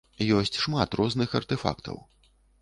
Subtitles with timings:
[0.37, 2.01] Ёсць шмат розных артэфактаў.